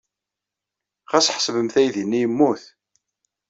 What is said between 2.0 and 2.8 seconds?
yemmut.